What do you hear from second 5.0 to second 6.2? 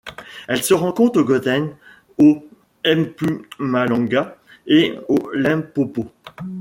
au Limpopo.